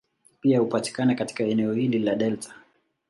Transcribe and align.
Pia 0.41 0.59
hupatikana 0.59 1.15
katika 1.15 1.43
eneo 1.43 1.73
hili 1.73 1.99
la 1.99 2.15
delta. 2.15 2.55